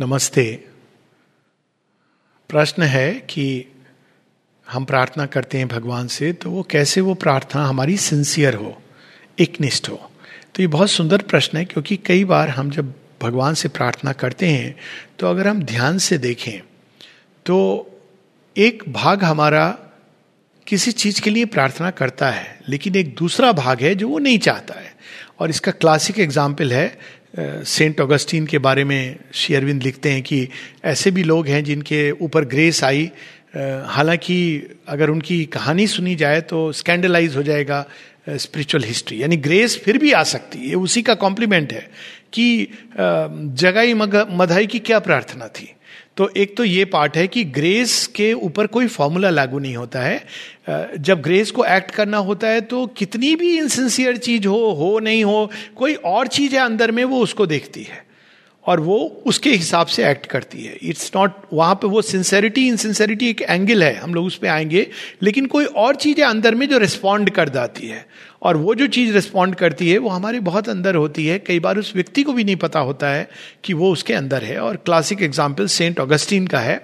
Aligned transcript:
नमस्ते। 0.00 0.42
प्रश्न 2.50 2.82
है 2.82 3.12
कि 3.30 3.44
हम 4.66 4.84
प्रार्थना 4.84 5.26
करते 5.26 5.58
हैं 5.58 5.66
भगवान 5.68 6.06
से 6.06 6.32
तो 6.32 6.50
वो 6.50 6.62
कैसे 6.62 7.00
वो 7.00 7.14
प्रार्थना 7.14 7.64
हमारी 7.64 7.96
सिंसियर 7.96 8.54
हो, 8.54 8.72
एकनिष्ठ 9.40 9.88
हो? 9.90 10.10
तो 10.54 10.62
ये 10.62 10.66
बहुत 10.66 10.90
सुंदर 10.90 11.22
प्रश्न 11.22 11.58
है, 11.58 11.64
क्योंकि 11.64 11.96
कई 11.96 12.24
बार 12.24 12.48
हम 12.48 12.70
जब 12.70 12.94
भगवान 13.22 13.54
से 13.54 13.68
प्रार्थना 13.68 14.12
करते 14.14 14.48
हैं 14.48 14.74
तो 15.18 15.26
अगर 15.26 15.48
हम 15.48 15.62
ध्यान 15.64 15.98
से 15.98 16.18
देखें 16.18 16.60
तो 17.46 17.60
एक 18.56 18.82
भाग 18.88 19.24
हमारा 19.24 19.68
किसी 20.66 20.92
चीज़ 20.92 21.20
के 21.20 21.30
लिए 21.30 21.44
प्रार्थना 21.46 21.90
करता 21.92 22.30
है, 22.30 22.60
लेकिन 22.68 22.96
एक 22.96 23.14
दूसरा 23.14 23.52
भाग 23.54 23.80
है 23.80 23.94
जो 23.94 24.08
वो 24.08 24.18
नहीं 24.18 24.38
चाहता 24.40 24.80
है। 24.80 24.94
और 25.40 25.50
इसका 25.50 25.72
क्लासिक 25.72 26.18
एग्ज़ाम्पल 26.18 26.72
है 26.72 27.19
सेंट 27.34 28.00
ऑगस्टीन 28.00 28.46
के 28.46 28.58
बारे 28.58 28.84
में 28.84 29.16
शेयरविंद 29.34 29.82
लिखते 29.82 30.10
हैं 30.10 30.22
कि 30.22 30.48
ऐसे 30.84 31.10
भी 31.10 31.22
लोग 31.22 31.46
हैं 31.46 31.62
जिनके 31.64 32.10
ऊपर 32.10 32.44
ग्रेस 32.44 32.82
आई। 32.84 33.10
हालाँकि 33.86 34.36
अगर 34.88 35.10
उनकी 35.10 35.44
कहानी 35.44 35.86
सुनी 35.86 36.14
जाए 36.14 36.40
तो 36.40 36.70
स्कैंडलाइज 36.72 37.36
हो 37.36 37.42
जाएगा 37.42 37.84
स्पिरिचुअल 38.28 38.84
हिस्ट्री। 38.84 39.22
यानी 39.22 39.36
ग्रेस 39.36 39.78
फिर 39.78 39.98
भी 39.98 40.12
आ 40.12 40.22
सकती 40.22 40.68
है। 40.68 40.74
उसी 40.74 41.02
का 41.02 41.14
कॉम्प्लीमेंट 41.14 41.72
है 41.72 41.90
कि 42.32 42.68
जगाई 43.00 43.94
मधाई 43.94 44.66
की 44.66 44.78
क्या 44.78 44.98
प्रार्थना 44.98 45.48
थी? 45.48 45.72
तो 46.20 46.28
एक 46.36 46.56
तो 46.56 46.64
ये 46.64 46.84
पार्ट 46.84 47.16
है 47.16 47.26
कि 47.28 47.42
ग्रेस 47.44 48.06
के 48.06 48.32
ऊपर 48.32 48.66
कोई 48.66 48.86
फॉर्मूला 48.86 49.28
लागू 49.30 49.58
नहीं 49.58 49.76
होता 49.76 50.00
है। 50.00 50.98
जब 50.98 51.20
ग्रेस 51.22 51.50
को 51.50 51.64
एक्ट 51.66 51.90
करना 51.90 52.18
होता 52.18 52.48
है 52.48 52.60
तो 52.60 52.84
कितनी 52.86 53.34
भी 53.36 53.56
इनसिंसियर 53.58 54.16
चीज़ 54.16 54.46
हो 54.46 54.70
हो 54.72 54.98
नहीं 54.98 55.24
हो, 55.24 55.50
कोई 55.76 55.94
और 55.94 56.26
चीज़ 56.26 56.56
है 56.56 56.60
अंदर 56.60 56.90
में, 56.90 57.02
वो 57.04 57.20
उसको 57.20 57.46
देखती 57.46 57.82
है। 57.82 58.09
और 58.64 58.80
वो 58.80 58.96
उसके 59.26 59.50
हिसाब 59.50 59.86
से 59.86 60.04
एक्ट 60.08 60.26
करती 60.26 60.64
है। 60.64 60.76
इट्स 60.82 61.10
नॉट 61.16 61.32
वहाँ 61.52 61.74
पे 61.74 61.86
वो 61.86 62.02
सिंसेरिटी 62.02 62.66
इनसिंसेरिटी 62.68 63.28
एक 63.28 63.40
एंगल 63.42 63.82
है। 63.84 63.94
हम 63.94 64.14
लोग 64.14 64.26
उस 64.26 64.36
पर 64.36 64.48
आएँगे, 64.48 64.86
लेकिन 65.22 65.46
कोई 65.46 65.64
और 65.64 65.96
चीज़ 65.96 66.20
है 66.20 66.26
अंदर 66.26 66.54
में 66.54 66.68
जो 66.68 66.78
रिस्पॉन्ड 66.78 67.30
कर 67.30 67.48
जाती 67.48 67.88
है, 67.88 68.04
और 68.42 68.56
वो 68.56 68.74
जो 68.74 68.86
चीज़ 68.86 69.12
रिस्पॉन्ड 69.12 69.54
करती 69.54 69.90
है, 69.90 69.98
वो 69.98 70.08
हमारे 70.08 70.40
बहुत 70.40 70.68
अंदर 70.68 70.94
होती 70.94 71.26
है। 71.26 71.38
कई 71.38 71.60
बार 71.60 71.78
उस 71.78 71.92
व्यक्ति 71.96 72.22
को 72.22 72.32
भी 72.32 72.44
नहीं 72.44 72.56
पता 72.56 72.80
होता 72.80 73.08
है 73.08 73.28
कि 73.64 73.74
वो 73.74 73.92
उसके 73.92 74.14
अंदर 74.14 74.44
है। 74.44 74.58
और 74.58 74.76
क्लासिक 74.76 75.22
एग्ज़ाम्पल 75.22 75.66
सेंट 75.66 76.00
ऑगस्टीन 76.00 76.46
का 76.46 76.58
है, 76.58 76.80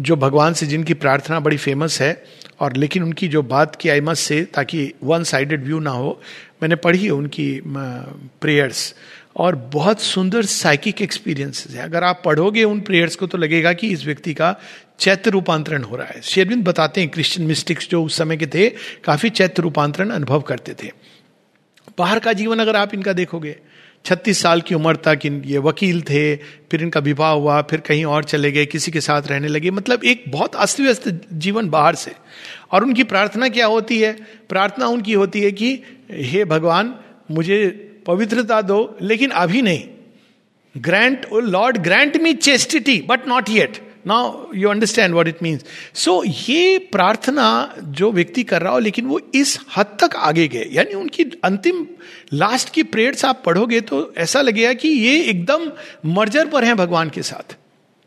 जो 0.00 0.16
भगवान 0.16 0.52
से 0.52 0.66
जिनकी 0.66 0.94
प्रार्थना 0.94 1.40
बड़ी 1.40 1.56
फ़ेमस 1.56 2.00
है, 2.00 2.24
और 2.60 2.76
लेकिन 2.76 3.02
उनकी 3.02 3.28
जो 3.28 3.42
बात 3.42 3.76
की 3.76 3.88
आई 3.88 4.00
मस 4.00 4.20
से 4.20 4.42
ताकि 4.44 4.92
वन 5.04 5.24
साइडेड 5.24 5.64
व्यू 5.64 5.78
ना 5.78 5.90
हो, 5.90 6.20
मैंने 6.62 6.76
पढ़ी 6.76 7.04
है 7.04 7.10
उनकी 7.10 7.62
प्रेयर्स 7.66 8.94
और 9.36 9.56
बहुत 9.56 10.00
सुंदर 10.00 10.44
साइकिक 10.44 11.02
एक्सपीरियंसेस 11.02 11.76
है। 11.76 11.82
अगर 11.82 12.04
आप 12.04 12.22
पढ़ोगे 12.24 12.64
उन 12.64 12.80
प्रेयर्स 12.80 13.16
को 13.16 13.26
तो 13.26 13.38
लगेगा 13.38 13.72
कि 13.72 13.88
इस 13.88 14.04
व्यक्ति 14.04 14.34
का 14.34 14.56
चैत्र 14.98 15.30
रूपांतरण 15.30 15.82
हो 15.82 15.96
रहा 15.96 16.06
है। 16.06 16.20
शेरविंद 16.20 16.64
बताते 16.64 17.00
हैं 17.00 17.10
क्रिश्चियन 17.10 17.48
मिस्टिक्स 17.48 17.88
जो 17.88 18.04
उस 18.04 18.16
समय 18.16 18.36
के 18.36 18.46
थे, 18.46 18.70
काफ़ी 19.04 19.30
चैत्र 19.30 19.62
रूपांतरण 19.62 20.10
अनुभव 20.10 20.40
करते 20.40 20.72
थे। 20.72 20.90
बाहर 21.98 22.18
का 22.18 22.32
जीवन 22.32 22.58
अगर 22.58 22.76
आप 22.76 22.94
इनका 22.94 23.12
देखोगे, 23.12 23.56
छत्तीस 24.04 24.40
साल 24.40 24.60
की 24.60 24.74
उम्र 24.74 24.96
तक 24.96 25.20
इन 25.26 25.42
ये 25.46 25.58
वकील 25.58 26.02
थे, 26.02 26.36
फिर 26.36 26.82
इनका 26.82 27.00
विवाह 27.00 27.30
हुआ, 27.30 27.62
फिर 27.62 27.80
कहीं 27.80 28.04
और 28.04 28.24
चले 28.24 28.52
गए, 28.52 28.66
किसी 28.66 28.90
के 28.90 29.00
साथ 29.00 29.22
रहने 29.26 29.48
लगे। 29.48 29.70
मतलब 29.70 30.04
एक 30.04 30.24
बहुत 30.28 30.56
अस्त 30.56 30.80
व्यस्त 30.80 31.20
जीवन 31.32 31.68
बाहर 31.68 31.94
से। 31.94 32.12
और 32.72 32.84
उनकी 32.84 33.04
प्रार्थना 33.04 33.48
क्या 33.48 33.66
होती 33.66 34.00
है? 34.00 34.12
प्रार्थना 34.48 34.86
उनकी 34.86 35.12
होती 35.12 35.40
है 35.40 35.52
कि, 35.52 35.82
हे 36.10 36.44
भगवान, 36.44 36.94
मुझे 37.30 37.88
पवित्रता 38.06 38.60
दो, 38.62 38.96
लेकिन 39.02 39.30
अभी 39.30 39.62
नहीं। 39.62 39.88
Grant 40.74 41.26
lord 41.34 41.78
grant 41.78 42.16
me 42.16 42.32
chastity 42.34 43.00
but 43.08 43.26
not 43.28 43.48
yet 43.50 43.78
now 44.06 44.52
you 44.54 44.68
understand 44.68 45.14
what 45.14 45.28
it 45.28 45.42
means 45.42 45.64
so 45.94 46.22
ये 46.26 46.78
प्रार्थना 46.92 47.74
जो 47.80 48.10
व्यक्ति 48.12 48.42
कर 48.44 48.62
रहा 48.62 48.72
हो, 48.72 48.78
लेकिन 48.78 49.06
वो 49.06 49.20
इस 49.34 49.58
हद 49.76 49.96
तक 50.00 50.16
आगे 50.16 50.46
गए। 50.48 50.68
यानी 50.72 50.94
उनकी 50.94 51.24
अंतिम 51.44 51.86
लास्ट 52.32 52.72
की 52.74 52.82
प्रेयर्स 52.84 53.24
आप 53.24 53.42
पढ़ोगे 53.46 53.80
तो 53.82 54.12
ऐसा 54.16 54.40
लगेगा 54.42 54.72
कि 54.74 54.88
ये 54.88 55.20
एकदम 55.22 55.70
मर्जर 56.10 56.46
पर 56.46 56.64
हैं 56.64 56.76
भगवान 56.76 57.10
के 57.10 57.22
साथ। 57.22 57.56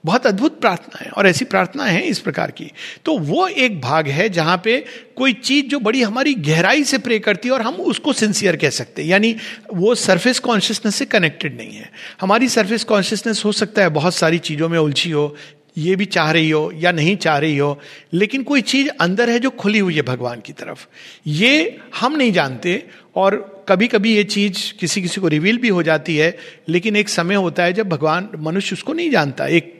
बहुत 0.05 0.27
अद्भुत 0.27 0.59
प्रार्थना 0.61 1.03
है, 1.03 1.09
और 1.09 1.27
ऐसी 1.27 1.45
प्रार्थना 1.45 1.85
है 1.85 2.01
इस 2.01 2.19
प्रकार 2.19 2.51
की। 2.51 2.71
तो 3.05 3.17
वो 3.19 3.47
एक 3.47 3.79
भाग 3.81 4.07
है 4.07 4.29
जहाँ 4.29 4.61
पे 4.63 4.83
कोई 5.15 5.33
चीज़ 5.33 5.65
जो 5.65 5.79
बड़ी 5.79 6.01
हमारी 6.01 6.33
गहराई 6.33 6.83
से 6.83 6.97
प्रे 6.97 7.19
करती 7.19 7.47
है 7.47 7.53
और 7.53 7.61
हम 7.61 7.75
उसको 7.75 8.13
सिंसियर 8.13 8.55
कह 8.55 8.69
सकते 8.69 9.01
हैं। 9.01 9.09
यानी 9.09 9.35
वो 9.73 9.95
सरफेस 9.95 10.39
कॉन्शियसनेस 10.39 10.95
से 10.95 11.05
कनेक्टेड 11.05 11.57
नहीं 11.57 11.75
है। 11.75 11.89
हमारी 12.21 12.49
सरफेस 12.49 12.83
कॉन्शियसनेस 12.83 13.43
हो 13.45 13.51
सकता 13.51 13.81
है 13.81 13.89
बहुत 13.89 14.15
सारी 14.15 14.37
चीज़ों 14.39 14.69
में 14.69 14.79
उलझी 14.79 15.11
हो, 15.11 15.35
ये 15.77 15.95
भी 15.95 16.05
चाह 16.05 16.31
रही 16.31 16.49
हो 16.49 16.71
या 16.75 16.91
नहीं 16.91 17.15
चाह 17.17 17.37
रही 17.37 17.57
हो, 17.57 17.79
लेकिन 18.13 18.43
कोई 18.43 18.61
चीज़ 18.61 18.89
अंदर 19.01 19.29
है 19.29 19.39
जो 19.39 19.49
खुली 19.49 19.79
हुई 19.79 19.95
है 19.95 20.01
भगवान 20.01 20.41
की 20.41 20.53
तरफ़। 20.53 20.85
ये 21.27 21.77
हम 21.99 22.15
नहीं 22.15 22.31
जानते 22.31 22.83
और 23.15 23.54
कभी 23.67 23.87
कभी 23.87 24.15
ये 24.15 24.23
चीज़ 24.23 24.57
किसी 24.79 25.01
किसी 25.01 25.21
को 25.21 25.27
रिवील 25.27 25.57
भी 25.57 25.69
हो 25.69 25.83
जाती 25.83 26.15
है 26.17 26.37
लेकिन 26.69 26.95
एक 26.95 27.09
समय 27.09 27.35
होता 27.35 27.63
है 27.63 27.73
जब 27.73 27.89
भगवान 27.89 28.29
मनुष्य 28.39 28.73
उसको 28.73 28.93
नहीं 28.93 29.09
जानता। 29.11 29.47
एक 29.47 29.77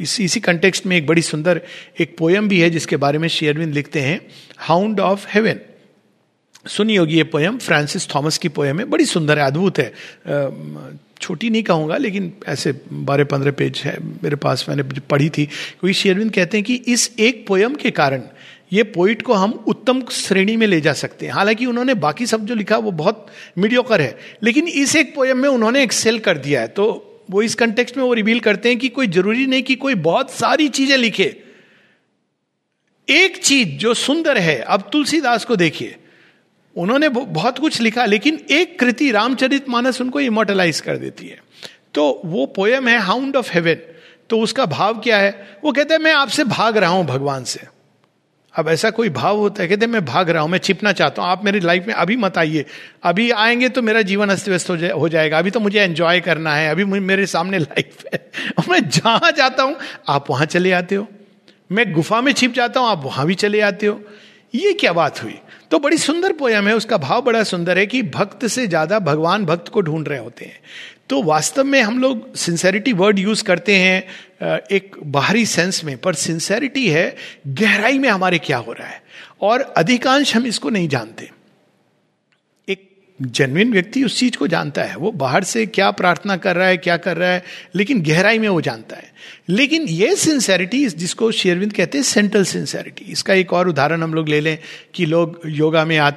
इस, 0.00 0.20
इसी 0.20 0.40
कंटेक्स्ट 0.40 0.86
में 0.86 0.96
एक 0.96 1.06
बड़ी 1.06 1.22
सुंदर 1.22 1.60
एक 2.00 2.16
पोयम 2.18 2.48
भी 2.48 2.60
है 2.60 2.70
जिसके 2.70 2.96
बारे 2.96 3.18
में 3.18 3.28
शेयरविंद 3.28 3.74
लिखते 3.74 4.00
हैं 4.00 4.20
हाउंड 4.58 5.00
ऑफ़ 5.00 5.26
हेवन 5.28 5.60
सुनी 6.68 6.96
होगी 6.96 7.16
ये 7.16 7.24
पोयम 7.24 7.58
फ्रांसिस 7.58 8.08
थॉमस 8.14 8.38
की 8.38 8.48
पोयम 8.48 8.80
है। 8.80 8.84
बड़ी 8.84 9.04
सुंदर 9.04 9.38
है 9.38 9.46
अद्भुत 9.46 9.78
है। 9.78 9.92
छोटी 11.20 11.50
नहीं 11.50 11.62
कहूँगा 11.62 11.96
लेकिन 11.96 12.32
ऐसे 12.48 12.72
बारह 12.92 13.24
पंद्रह 13.24 13.50
पेज 13.50 13.82
है 13.84 13.96
मेरे 14.22 14.36
पास 14.36 14.64
मैंने 14.68 14.82
पढ़ी 14.82 15.28
थी। 15.28 15.46
क्योंकि 15.46 15.92
शेरविंद 15.92 16.32
कहते 16.32 16.56
हैं 16.56 16.64
कि 16.64 16.74
इस 16.74 17.10
एक 17.18 17.46
पोयम 17.46 17.74
के 17.74 17.90
कारण 17.90 18.22
ये 18.72 18.82
पोइट 18.82 19.22
को 19.22 19.32
हम 19.32 19.52
उत्तम 19.66 20.02
श्रेणी 20.12 20.56
में 20.56 20.66
ले 20.66 20.80
जा 20.80 20.92
सकते 20.92 21.26
हैं। 21.26 21.32
हालाँकि 21.32 21.66
उन्होंने 21.66 21.94
बाकी 21.94 22.26
सब 22.26 22.46
जो 22.46 22.54
लिखा, 22.54 22.76
वो 22.76 22.90
बहुत 22.90 23.26
मीडियोकर 23.58 24.00
है। 24.00 24.18
लेकिन 24.42 24.68
इस 24.68 24.96
एक 24.96 25.14
पोएम 25.14 25.38
में 25.38 25.48
उन्होंने 25.48 25.82
एक्सेल 25.82 26.18
कर 26.18 26.38
दिया 26.38 26.60
है। 26.60 26.68
तो 26.68 27.08
वो 27.30 27.42
इस 27.42 27.54
कंटेक्स्ट 27.54 27.96
में 27.96 28.04
वो 28.04 28.14
रिवील 28.14 28.40
करते 28.40 28.68
हैं 28.68 28.78
कि 28.78 28.88
कोई 28.88 29.06
ज़रूरी 29.06 29.46
नहीं 29.46 29.62
कि 29.62 29.74
कोई 29.74 29.94
बहुत 29.94 30.30
सारी 30.30 30.68
चीज़ें 30.68 30.96
लिखे। 30.96 31.36
एक 33.08 33.36
चीज़ 33.36 33.68
जो 33.68 33.94
सुंदर 33.94 34.38
है, 34.38 34.58
अब 34.58 34.88
तुलसीदास 34.92 35.44
को 35.44 35.56
देखिए। 35.56 35.96
उन्होंने 36.76 37.08
बहुत 37.08 37.58
कुछ 37.58 37.80
लिखा, 37.80 38.04
लेकिन 38.04 38.40
एक 38.50 38.78
कृति 38.80 39.10
रामचरित 39.10 39.68
मानस 39.68 40.00
उनको 40.00 40.20
इमोटलाइज 40.20 40.80
कर 40.80 40.96
देती 40.96 41.26
है। 41.26 41.38
तो 41.94 42.22
वो 42.24 42.46
पोयम 42.46 42.88
है 42.88 42.98
हाउंड 42.98 43.36
ऑफ़ 43.36 43.52
हेवन 43.52 43.76
तो 44.30 44.40
उसका 44.40 44.66
भाव 44.66 44.98
क्या 45.00 45.18
है? 45.18 45.58
वो 45.64 45.72
कहते 45.72 45.94
हैं, 45.94 46.00
मैं 46.00 46.12
आपसे 46.12 46.44
भाग 46.44 46.76
रहा 46.76 46.90
हूँ 46.90 47.06
भगवान 47.06 47.44
से। 47.44 47.60
अब 48.54 48.68
ऐसा 48.68 48.90
कोई 48.90 49.08
भाव 49.08 49.36
होता 49.36 49.62
है 49.62 49.68
कहते 49.68 49.86
मैं 49.86 50.04
भाग 50.04 50.30
रहा 50.30 50.42
हूँ 50.42 50.50
मैं 50.50 50.58
छिपना 50.58 50.92
चाहता 50.92 51.22
हूँ 51.22 51.30
आप 51.30 51.44
मेरी 51.44 51.60
लाइफ 51.60 51.86
में 51.86 51.94
अभी 51.94 52.16
मत 52.16 52.38
आइए। 52.38 52.64
अभी 53.02 53.30
आएँगे 53.30 53.68
तो 53.68 53.82
मेरा 53.82 54.02
जीवन 54.02 54.28
अस्त 54.28 54.48
व्यस्त 54.48 54.70
हो, 54.70 54.98
हो 55.00 55.08
जाएगा। 55.08 55.38
अभी 55.38 55.50
तो 55.50 55.60
मुझे 55.60 55.80
एंजॉय 55.80 56.20
करना 56.20 56.54
है 56.54 56.70
अभी 56.70 56.84
मेरे 56.84 57.26
सामने 57.26 57.58
लाइफ 57.58 58.04
है। 58.14 58.30
और 58.58 58.64
मैं 58.68 58.88
जहाँ 58.88 59.30
जाता 59.30 59.62
हूँ 59.62 59.76
आप 60.08 60.30
वहाँ 60.30 60.46
चले 60.46 60.72
आते 60.72 60.94
हो। 60.94 61.06
मैं 61.72 61.92
गुफा 61.92 62.20
में 62.20 62.32
छिप 62.32 62.52
जाता 62.52 62.80
हूँ 62.80 62.88
आप 62.88 63.04
वहाँ 63.04 63.26
भी 63.26 63.34
चले 63.34 63.60
आते 63.60 63.86
हो। 63.86 64.00
ये 64.54 64.72
क्या 64.72 64.92
बात 64.92 65.22
हुई? 65.22 65.38
तो 65.70 65.78
बड़ी 65.78 65.98
सुंदर 65.98 66.32
पोयम 66.32 66.68
है 66.68 66.76
उसका 66.76 66.96
भाव 66.96 67.22
बड़ा 67.22 67.42
सुंदर 67.42 67.78
है 67.78 67.86
कि 67.86 68.02
भक्त 68.02 68.46
से 68.46 68.66
ज़्यादा 68.66 68.98
भगवान 68.98 69.44
भक्त 69.44 69.68
को 69.68 69.80
ढूंढ 69.80 70.08
रहे 70.08 70.18
होते 70.18 70.44
हैं। 70.44 70.60
तो 71.08 71.22
वास्तव 71.22 71.64
में 71.64 71.80
हम 71.82 71.98
लोग 71.98 72.34
सिंसेरिटी 72.34 72.92
वर्ड 72.92 73.18
यूज़ 73.18 73.44
करते 73.44 73.76
हैं 73.76 74.58
एक 74.72 74.96
बाहरी 75.04 75.46
सेंस 75.46 75.84
में, 75.84 75.96
पर 75.98 76.14
सिंसेरिटी 76.14 76.88
है, 76.88 77.16
गहराई 77.46 77.98
में 77.98 78.08
हमारे 78.08 78.38
क्या 78.38 78.56
हो 78.56 78.72
रहा 78.72 78.88
है। 78.88 79.02
और 79.40 79.60
अधिकांश 79.60 80.36
हम 80.36 80.46
इसको 80.46 80.70
नहीं 80.70 80.88
जानते। 80.88 81.30
जेनविन 83.20 83.72
व्यक्ति 83.72 84.02
उस 84.04 84.18
चीज़ 84.18 84.36
को 84.36 84.46
जानता 84.46 84.82
है, 84.82 84.96
वो 84.96 85.10
बाहर 85.12 85.44
से 85.44 85.66
क्या 85.66 85.90
प्रार्थना 85.90 86.36
कर 86.36 86.56
रहा 86.56 86.66
है, 86.66 86.76
क्या 86.76 86.96
कर 86.96 87.16
रहा 87.16 87.30
है, 87.30 87.42
लेकिन 87.74 88.02
गहराई 88.02 88.38
में 88.38 88.48
वो 88.48 88.60
जानता 88.60 88.96
है। 88.96 89.12
लेकिन 89.48 89.82
ये 89.82 90.14
सिंसेरिटी 90.16 90.86
जिसको 90.86 91.30
शेरविंद 91.32 91.72
कहते 91.72 91.98
हैं 91.98 92.02
सेंट्रल 92.04 92.44
सिंसेरिटी 92.44 93.04
इसका 93.04 93.34
एक 93.34 93.52
और 93.52 93.68
उदाहरण 93.68 94.02
हम 94.02 94.14
लोग 94.14 94.28
ले 94.28 94.40
लें 94.40 94.58
कि 94.94 95.06
लोग 95.06 95.40
योगा 95.46 95.84
में 95.84 95.96
आ 95.98 96.10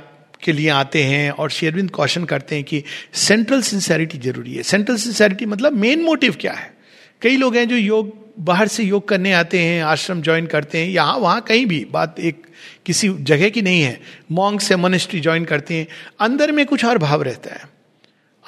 के 0.46 0.52
लिए 0.52 0.70
आते 0.70 1.04
हैं 1.04 1.32
और 1.32 1.50
शेरविंद 1.50 1.92
क्वेश्चन 1.96 2.24
करते 2.24 2.56
हैं 2.56 2.64
कि 2.64 2.84
सेंट्रल 3.14 3.62
सिंसेरिटी 3.62 4.18
ज़रूरी 4.18 4.56
है। 4.56 4.64
सेंट्रल 4.64 4.98
सिंसेरिटी 4.98 5.46
मतलब 5.46 5.74
मेन 5.74 6.02
मोटिव 6.02 6.36
क्या 6.42 6.54
है? 6.54 6.74
कई 7.22 7.38
लोग 7.38 7.56
हैं 7.56 7.68
जो 7.70 7.76
योग, 7.76 8.26
बाहर 8.40 8.68
से 8.68 8.84
योग 8.84 9.08
करने 9.08 9.32
आते 9.34 9.60
हैं, 9.60 9.84
आश्रम 9.84 10.22
ज्वाइन 10.22 10.46
करते 10.46 10.78
हैं, 10.78 10.90
यहाँ, 10.90 11.18
वहाँ 11.18 11.42
कहीं 11.42 11.66
भी, 11.66 11.86
बात 11.92 12.20
एक 12.20 12.46
किसी 12.86 13.10
जगह 13.10 13.50
की 13.50 13.62
नहीं 13.62 13.82
है 13.82 14.02
मॉन्ग 14.32 14.60
से 14.60 14.76
मोनिस्ट्री 14.76 15.20
ज्वाइन 15.20 15.46
करते 15.46 15.74
हैं, 15.74 15.88
अंदर 16.20 16.52
में 16.52 16.66
कुछ 16.66 16.86
और 16.86 16.98
भाव 16.98 17.22
रहता 17.22 17.54
है। 17.54 17.62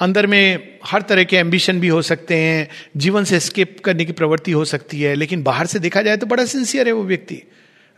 अंदर 0.00 0.26
में 0.26 0.78
हर 0.86 1.02
तरह 1.02 1.24
के 1.24 1.36
एम्बिशन 1.36 1.80
भी 1.80 1.88
हो 1.88 2.02
सकते 2.02 2.36
हैं, 2.36 2.68
जीवन 2.96 3.24
से 3.24 3.40
स्केप 3.40 3.80
करने 3.84 4.04
की 4.04 4.12
प्रवृत्ति 4.12 4.52
हो 4.52 4.64
सकती 4.64 5.00
है, 5.00 5.14
लेकिन 5.14 5.42
बाहर 5.42 5.66
से 5.66 5.78
देखा 5.78 6.02
जाए 6.02 6.16
तो 6.16 6.26
बड़ा 6.26 6.44
सिंसियर 6.44 6.86
है 6.86 6.92
वो 6.92 7.02
व्यक्ति। 7.04 7.42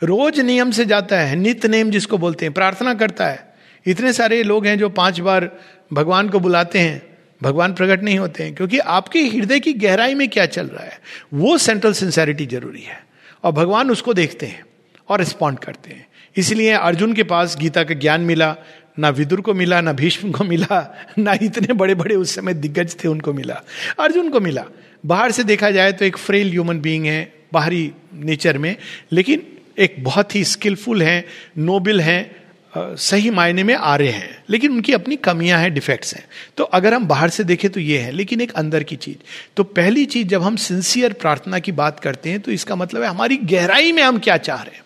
रोज 0.02 0.40
नियम 0.40 0.70
से 0.70 0.84
जाता 0.84 1.20
है 1.20 1.36
नित्य 1.36 1.68
नेम 1.68 1.90
जिसको 1.90 2.18
बोलते 2.18 2.44
हैं, 2.44 2.52
प्रार्थना 2.54 2.94
करता 2.94 3.26
है। 3.26 3.49
इतने 3.86 4.12
सारे 4.12 4.42
लोग 4.42 4.66
हैं 4.66 4.78
जो 4.78 4.88
पाँच 4.88 5.20
बार 5.20 5.58
भगवान 5.92 6.28
को 6.28 6.40
बुलाते 6.40 6.78
हैं, 6.78 7.02
भगवान 7.42 7.74
प्रकट 7.74 8.02
नहीं 8.02 8.18
होते 8.18 8.42
हैं, 8.42 8.54
क्योंकि 8.54 8.78
आपके 8.78 9.18
हृदय 9.20 9.60
की 9.60 9.72
गहराई 9.72 10.14
में 10.14 10.28
क्या 10.28 10.46
चल 10.46 10.66
रहा 10.66 10.84
है, 10.84 11.00
वो 11.34 11.58
सेंट्रल 11.58 11.92
सिंसेरिटी 11.92 12.46
ज़रूरी 12.46 12.82
है। 12.82 13.04
और 13.44 13.52
भगवान 13.52 13.90
उसको 13.90 14.14
देखते 14.14 14.46
हैं 14.46 14.64
और 15.08 15.18
रिस्पॉन्ड 15.18 15.58
करते 15.58 15.90
हैं। 15.90 16.06
इसलिए 16.36 16.70
अर्जुन 16.70 17.12
के 17.12 17.22
पास 17.22 17.56
गीता 17.60 17.84
का 17.84 17.94
ज्ञान 17.94 18.20
मिला, 18.20 18.56
ना 18.98 19.08
विदुर 19.08 19.40
को 19.40 19.54
मिला, 19.54 19.80
ना 19.80 19.92
भीष्म 19.92 20.32
को 20.32 20.44
मिला, 20.44 20.94
ना 21.18 21.32
इतने 21.32 21.74
बड़े 21.74 21.94
बड़े 21.94 22.14
उस 22.14 22.34
समय 22.34 22.54
दिग्गज 22.54 22.96
थे, 23.04 23.08
उनको 23.08 23.32
मिला। 23.32 23.62
अर्जुन 23.98 24.30
को 24.30 24.40
मिला। 24.40 24.64
बाहर 25.06 25.30
से 25.30 25.44
देखा 25.44 25.70
जाए 25.70 25.92
तो 25.92 26.04
एक 26.04 26.16
फ्रेल 26.16 26.50
ह्यूमन 26.50 26.80
बीइंग 26.80 27.06
है, 27.06 27.32
बाहरी 27.52 27.92
नेचर 28.14 28.58
में, 28.58 28.76
लेकिन 29.12 29.42
एक 29.78 30.04
बहुत 30.04 30.34
ही 30.34 30.44
स्किलफुल 30.44 31.02
हैं 31.02 31.24
नोबल 31.58 32.00
हैं 32.00 32.39
सही 32.72 33.30
मायने 33.30 33.62
में 33.62 33.74
आ 33.74 33.94
रहे 33.96 34.08
हैं, 34.08 34.44
लेकिन 34.50 34.72
उनकी 34.72 34.92
अपनी 34.92 35.16
कमियाँ 35.16 35.58
हैं 35.60 35.72
डिफेक्ट्स 35.74 36.14
हैं। 36.14 36.24
तो 36.56 36.64
अगर 36.64 36.94
हम 36.94 37.06
बाहर 37.06 37.28
से 37.28 37.44
देखें 37.44 37.70
तो 37.70 37.80
ये 37.80 37.98
है, 37.98 38.10
लेकिन 38.10 38.40
एक 38.40 38.52
अंदर 38.52 38.82
की 38.82 38.96
चीज़। 38.96 39.16
तो 39.56 39.64
पहली 39.64 40.04
चीज़, 40.04 40.28
जब 40.28 40.42
हम 40.42 40.56
सिंसियर 40.56 41.12
प्रार्थना 41.12 41.58
की 41.58 41.72
बात 41.72 42.00
करते 42.00 42.30
हैं 42.30 42.40
तो 42.40 42.52
इसका 42.52 42.76
मतलब 42.76 43.02
है 43.02 43.08
हमारी 43.08 43.36
गहराई 43.36 43.92
में 43.92 44.02
हम 44.02 44.18
क्या 44.18 44.36
चाह 44.36 44.62
रहे 44.62 44.76
हैं? 44.76 44.84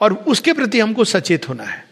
और 0.00 0.12
उसके 0.12 0.52
प्रति 0.52 0.80
हमको 0.80 1.04
सचेत 1.04 1.48
होना 1.48 1.64
है। 1.64 1.82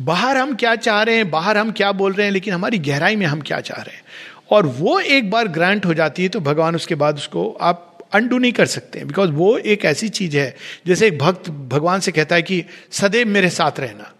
बाहर 0.00 0.36
हम 0.36 0.54
क्या 0.54 0.74
चाह 0.76 1.02
रहे 1.02 1.16
हैं, 1.16 1.30
बाहर 1.30 1.58
हम 1.58 1.70
क्या 1.70 1.92
बोल 1.92 2.12
रहे 2.12 2.26
हैं, 2.26 2.32
लेकिन 2.32 2.54
हमारी 2.54 2.78
गहराई 2.78 3.16
में 3.16 3.26
हम 3.26 3.40
क्या 3.40 3.60
चाह 3.60 3.82
रहे 3.82 3.96
हैं? 3.96 4.02
और 4.50 4.66
वो 4.66 4.98
एक 5.00 5.30
बार 5.30 5.48
ग्रांट 5.48 5.86
हो 5.86 5.94
जाती 5.94 6.22
है 6.22 6.28
तो 6.28 6.40
भगवान 6.40 6.76
उसके 6.76 6.94
बाद 6.94 7.16
उसको 7.16 7.50
आप 7.60 7.84
अंडू 8.14 8.38
नहीं 8.38 8.52
कर 8.52 8.66
सकते 8.66 9.04
बिकॉज़ 9.04 9.30
वो 9.30 9.56
एक 9.58 9.84
ऐसी 9.84 10.08
चीज़ 10.10 10.36
है, 10.36 10.54
जैसे 10.86 11.06
एक 11.06 11.18
भक्त 11.18 11.50
भगवान 11.50 12.00
से 12.00 12.12
कहता 12.12 12.34
है 12.34 12.42
कि 12.42 12.64
सदैव 12.92 13.28
मेरे 13.28 13.50
साथ 13.50 13.80
रहना। 13.80 14.12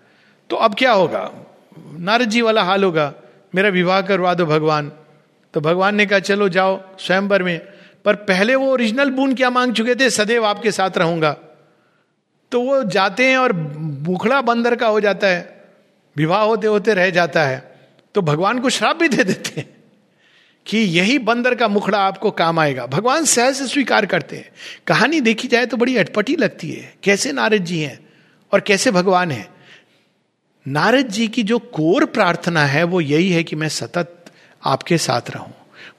तो 0.50 0.56
अब 0.56 0.74
क्या 0.74 0.92
होगा? 0.92 1.32
नारद 1.78 2.28
जी 2.28 2.42
वाला 2.42 2.62
हाल 2.62 2.84
होगा। 2.84 3.14
मेरा 3.54 3.68
विवाह 3.68 4.00
करवा 4.02 4.34
दो 4.34 4.46
भगवान। 4.46 4.92
तो 5.54 5.60
भगवान 5.60 5.94
ने 5.94 6.06
कहा, 6.06 6.18
चलो 6.18 6.48
जाओ 6.48 6.80
स्वयंवर 6.98 7.42
में। 7.42 7.60
पर 8.04 8.14
पहले 8.14 8.54
वो 8.54 8.72
ओरिजिनल 8.72 9.10
बून 9.10 9.34
क्या 9.34 9.50
मांग 9.50 9.74
चुके 9.74 9.94
थे? 9.94 10.10
सदैव 10.10 10.46
आपके 10.46 10.72
साथ 10.72 10.90
रहूँगा। 10.98 11.36
तो 12.52 12.60
वो 12.60 12.82
जाते 12.82 13.30
हैं 13.30 13.38
और 13.38 13.52
मुखड़ा 13.78 14.40
बंदर 14.40 14.76
का 14.76 14.86
हो 14.86 15.00
जाता 15.00 15.26
है। 15.26 15.64
विवाह 16.16 16.42
होते 16.42 16.66
होते 16.66 16.94
रह 16.94 17.10
जाता 17.10 17.42
है। 17.42 17.80
तो 18.14 18.22
भगवान 18.22 18.58
को 18.58 18.70
श्राप 18.70 18.96
भी 18.96 19.08
दे 19.08 19.24
देते 19.24 19.60
हैं 19.60 19.76
कि 20.66 20.78
यही 20.78 21.18
बंदर 21.18 21.54
का 21.54 21.68
मुखड़ा 21.68 21.98
आपको 21.98 22.30
काम 22.30 22.58
आएगा। 22.58 22.86
भगवान 22.86 23.24
सहज 23.24 23.54
स्वीकार 23.54 24.06
करते 24.06 24.36
हैं। 24.36 24.50
कहानी 24.86 25.20
देखी 25.20 25.48
जाए 25.48 25.66
तो 25.66 25.76
बड़ी 25.76 25.96
अटपटी 25.96 26.36
लगती 26.36 26.70
है। 26.70 26.94
कैसे 27.02 27.32
नारद 27.32 27.64
जी 27.64 27.80
हैं 27.80 28.08
और 28.52 28.60
कैसे 28.60 28.90
भगवान 28.90 29.30
हैं? 29.30 29.57
नारद 30.68 31.08
जी 31.08 31.28
की 31.28 31.42
जो 31.42 31.58
कोर 31.58 32.04
प्रार्थना 32.04 32.64
है, 32.64 32.84
वो 32.84 33.00
यही 33.00 33.30
है 33.30 33.42
कि 33.42 33.56
मैं 33.56 33.68
सतत 33.68 34.24
आपके 34.62 34.98
साथ 34.98 35.30
रहूँ। 35.30 35.54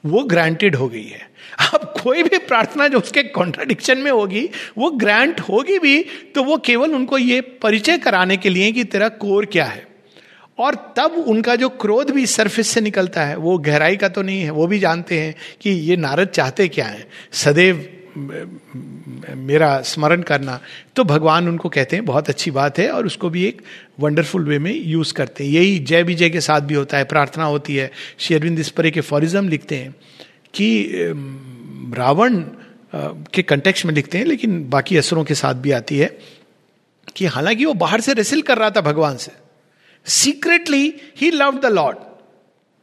वो 0.06 0.22
ग्रांटेड 0.22 0.76
हो 0.76 0.88
गई 0.88 1.04
है। 1.04 1.28
अब 1.74 1.94
कोई 2.02 2.22
भी 2.22 2.38
प्रार्थना 2.38 2.88
जो 2.88 2.98
उसके 2.98 3.22
कॉन्ट्राडिक्शन 3.22 3.98
में 3.98 4.10
होगी, 4.10 4.48
वो 4.78 4.90
ग्रांट 4.90 5.40
होगी 5.40 5.78
भी 5.78 6.02
तो 6.34 6.44
वो 6.44 6.56
केवल 6.56 6.94
उनको 6.94 7.18
ये 7.18 7.40
परिचय 7.40 7.98
कराने 7.98 8.36
के 8.36 8.48
लिए 8.48 8.72
कि 8.72 8.84
तेरा 8.84 9.08
कोर 9.08 9.46
क्या 9.46 9.64
है। 9.64 9.86
और 10.58 10.74
तब 10.96 11.24
उनका 11.28 11.56
जो 11.56 11.68
क्रोध 11.68 12.10
भी 12.10 12.26
सरफेस 12.26 12.68
से 12.68 12.80
निकलता 12.80 13.24
है, 13.24 13.36
वो 13.36 13.58
गहराई 13.58 13.96
का 13.96 14.08
तो 14.08 14.22
नहीं 14.22 14.42
है, 14.42 14.50
वो 14.50 14.66
भी 14.66 14.78
जानते 14.78 15.20
हैं 15.20 15.34
कि 15.60 15.70
ये 15.70 15.96
नारद 15.96 16.28
चाहते 16.28 16.68
क्या 16.68 16.86
है। 16.86 17.08
सदैव 17.32 17.88
मेरा 18.16 19.80
स्मरण 19.80 20.22
करना। 20.22 20.58
तो 20.96 21.04
भगवान 21.04 21.48
उनको 21.48 21.68
कहते 21.68 21.96
हैं, 21.96 22.04
बहुत 22.04 22.28
अच्छी 22.28 22.50
बात 22.50 22.78
है 22.78 22.90
और 22.90 23.06
उसको 23.06 23.30
भी 23.30 23.44
एक 23.44 23.62
वंडरफुल 24.00 24.44
वे 24.44 24.58
में 24.58 24.72
यूज़ 24.74 25.12
करते 25.14 25.44
हैं। 25.44 25.50
यही 25.50 25.78
जय 25.78 26.02
विजय 26.02 26.30
के 26.30 26.40
साथ 26.40 26.60
भी 26.60 26.74
होता 26.74 26.98
है, 26.98 27.04
प्रार्थना 27.04 27.44
होती 27.44 27.76
है। 27.76 27.90
शेरविंद 28.18 28.58
इस 28.58 28.70
पर 28.70 28.90
के 28.90 29.00
फॉरिज्म 29.00 29.48
लिखते 29.48 29.76
हैं 29.76 29.94
कि 30.54 30.86
रावण 31.96 32.42
के 33.34 33.42
कंटेक्स 33.42 33.84
में 33.86 33.94
लिखते 33.94 34.18
हैं, 34.18 34.24
लेकिन 34.24 34.68
बाकी 34.70 34.96
असरों 34.96 35.24
के 35.24 35.34
साथ 35.34 35.54
भी 35.54 35.70
आती 35.70 35.98
है 35.98 36.18
कि 37.16 37.26
हालाँकि 37.26 37.64
वो 37.64 37.74
बाहर 37.74 38.00
से 38.00 38.12
रेसिल 38.12 38.42
कर 38.42 38.58
रहा 38.58 38.70
था 38.70 38.80
भगवान 38.80 39.16
से। 39.16 39.32
सीक्रेटली 40.06 40.94
ही 41.16 41.30
लव 41.30 41.58
द 41.58 41.66
लॉर्ड 41.66 41.98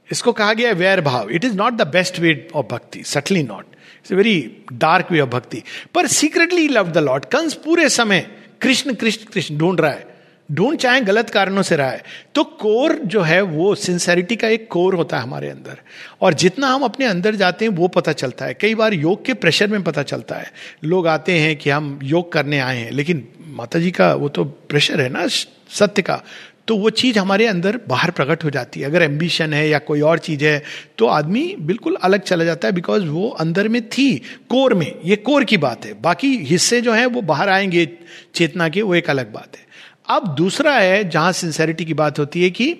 इसको 0.10 0.32
कहा 0.32 0.54
गया 0.54 0.72
वैर 0.72 1.02
भाव। 1.02 1.30
It 1.30 1.46
is 1.46 1.56
not 1.56 1.74
the 1.74 1.88
best 1.88 2.20
way 2.20 2.48
of 2.56 2.66
bhakti 2.66 3.04
subtly 3.04 3.44
not 3.44 3.66
it's 4.08 4.12
very 4.14 4.66
dark 4.74 5.12
way 5.12 5.20
of 5.20 5.30
bhakti 5.30 5.64
पर 5.96 6.08
secretly 6.10 6.68
love 6.68 6.92
the 6.92 6.98
lord 7.00 7.26
Kansa 7.26 7.54
पूरे 7.64 7.90
समय 7.92 8.26
कृष्ण 8.62 8.94
कृष्ण 8.94 9.32
कृष्ण 9.34 9.58
ढूंढ 9.58 9.82
रहा 9.82 9.92
है 9.92 10.16
ढूंढ 10.50 10.78
चाहे 10.78 11.00
गलत 11.02 11.30
कारणों 11.30 11.62
से 11.62 11.76
रहा 11.76 11.90
है 11.90 12.04
तो 12.36 12.44
कोर 12.62 12.94
जो 13.06 13.22
है 13.22 13.42
वो 13.42 13.74
सिंसेरिटी 13.76 14.36
का 14.36 14.48
एक 14.48 14.68
कोर 14.72 14.96
होता 14.96 15.18
है 15.18 15.24
हमारे 15.24 15.50
अंदर 15.50 15.78
और 16.22 16.34
जितना 16.34 16.68
हम 16.68 16.84
अपने 16.84 17.06
अंदर 17.06 17.36
जाते 17.36 17.66
हैं 17.66 17.72
वो 17.74 17.88
पता 17.88 18.12
चलता 18.14 18.46
है 18.46 18.54
कई 18.54 18.76
बार 18.76 18.94
योग 18.94 19.26
के 19.26 19.34
प्रेशर 19.36 19.68
में 19.68 19.82
पता 19.84 20.04
चलता 20.04 20.36
है 20.36 20.52
लोग 20.84 21.08
आते 21.08 21.40
हैं 21.40 21.56
कि 21.58 21.70
हम 21.70 22.00
योग 22.04 22.32
करने 22.32 22.60
आए 22.60 22.78
हैं 22.78 22.92
लेकिन 22.92 23.28
माता 23.58 23.80
जी 23.80 23.92
का 23.92 24.14
वो 24.14 24.30
तो 24.30 24.44
प्रेशर 24.70 25.02
है 25.02 25.10
ना 25.10 25.28
सत्य 25.28 26.02
का 26.02 26.22
तो 26.68 26.78
वो 26.78 26.90
चीज़ 26.90 27.20
हमारे 27.20 27.48
अंदर 27.48 27.80
बाहर 27.88 28.12
प्रकट 28.12 28.44
हो 28.44 28.50
जाती 28.50 28.80
है। 28.80 28.86
अगर 28.86 29.02
एम्बिशन 29.02 29.54
है 29.54 29.70
या 29.70 29.80
कोई 29.80 30.02
और 30.02 30.20
चीज़ 30.20 30.46
है 30.46 30.64
तो 30.98 31.06
आदमी 31.06 31.56
बिल्कुल 31.60 31.98
अलग 32.02 32.22
चला 32.22 32.44
जाता 32.44 32.68
है 32.68 32.72
बिकॉज़ 32.72 33.06
वो 33.06 33.30
अंदर 33.30 33.68
में 33.68 33.90
थी 33.90 34.18
कोर 34.50 34.74
में। 34.74 35.00
ये 35.06 35.16
कोर 35.16 35.44
की 35.44 35.58
बात 35.58 35.86
है। 35.86 36.02
बाकी 36.02 36.38
हिस्से 36.38 36.82
जो 36.82 36.94
है, 36.94 37.06
वो 37.06 37.22
बाहर 37.22 37.50
आएँगे, 37.50 37.90
चेतना 38.36 38.70
के, 38.70 38.82
वो 38.82 38.96
एक 38.96 39.10
अलग 39.10 39.34
बात 39.34 39.58
है। 39.58 39.68
अब 40.10 40.36
दूसरा 40.36 40.74
है, 40.74 41.10
जहाँ 41.10 41.32
सिंसेरिटी 41.32 41.86
की 41.86 41.94
बात 41.94 42.20
होती 42.20 42.44
है 42.44 42.50
कि 42.50 42.78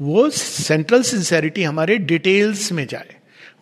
वो 0.00 0.30
सेंट्रल 0.30 1.02
सिंसेरिटी 1.02 1.62
हमारे 1.62 1.98
डिटेल्स 1.98 2.72
में 2.72 2.86
जाए। 2.86 3.14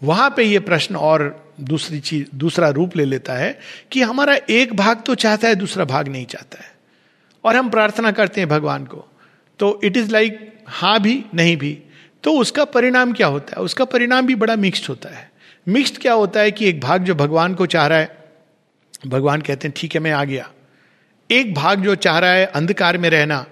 वहाँ 0.03 0.35
पे 0.37 0.45
ये 0.45 0.61
प्रश्न 0.61 0.97
और 0.97 1.53
दूसरी 1.61 2.01
चीज़, 2.01 2.27
दूसरा 2.35 2.69
रूप 2.69 2.97
ले 2.97 3.05
लेता 3.05 3.33
है 3.33 3.59
कि 3.91 4.03
हमारा 4.03 4.39
एक 4.51 4.75
भाग 4.75 5.03
तो 5.07 5.15
चाहता 5.15 5.49
है, 5.49 5.55
दूसरा 5.55 5.85
भाग 5.85 6.09
नहीं 6.09 6.27
चाहता 6.27 6.65
है। 6.65 6.73
और 7.45 7.57
हम 7.57 7.71
प्रार्थना 7.71 8.11
करते 8.11 8.41
हैं 8.41 8.49
भगवान 8.51 8.85
को। 8.85 9.09
तो 9.63 9.81
इट 9.85 9.97
इज़ 9.97 10.11
लाइक 10.11 10.53
हाँ 10.67 11.01
भी, 11.01 11.25
नहीं 11.35 11.57
भी। 11.57 11.79
तो 12.23 12.33
उसका 12.33 12.65
परिणाम 12.65 13.13
क्या 13.13 13.27
होता 13.27 13.55
है? 13.57 13.63
उसका 13.63 13.85
परिणाम 13.85 14.27
भी 14.27 14.35
बड़ा 14.35 14.57
मिक्स्ड 14.57 14.89
होता 14.89 15.09
है। 15.09 15.31
मिक्स्ड 15.69 15.99
क्या 15.99 16.13
होता 16.13 16.41
है 16.41 16.51
कि 16.51 16.69
एक 16.69 16.81
भाग 16.81 17.05
जो 17.05 17.15
भगवान 17.15 17.55
को 17.55 17.67
चाह 17.67 17.87
रहा 17.87 17.99
है, 17.99 18.17
भगवान 19.07 19.41
कहते 19.41 19.69
हैं, 19.69 19.75
ठीक 19.77 19.95
है, 19.95 20.01
मैं 20.01 20.11
आ 20.11 20.25
गया। 20.25 20.51
एक 21.31 21.55
भाग 21.55 21.81
जो 21.81 21.95
चाह 21.95 22.19
रहा 22.19 22.31
है, 22.31 22.47
अंधकार 22.47 22.99
में 22.99 23.09
रहना 23.11 23.47